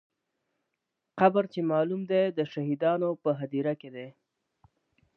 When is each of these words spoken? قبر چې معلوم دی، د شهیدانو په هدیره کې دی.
قبر 1.19 1.43
چې 1.53 1.59
معلوم 1.71 2.01
دی، 2.11 2.23
د 2.37 2.39
شهیدانو 2.53 3.09
په 3.23 3.29
هدیره 3.39 3.73
کې 3.81 3.89
دی. 3.95 4.07